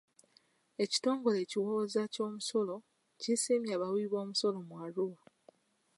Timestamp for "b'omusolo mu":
4.11-4.75